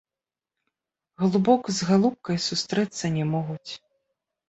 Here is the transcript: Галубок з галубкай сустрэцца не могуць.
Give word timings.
Галубок 1.25 1.63
з 1.81 1.91
галубкай 1.91 2.37
сустрэцца 2.49 3.15
не 3.19 3.25
могуць. 3.37 3.71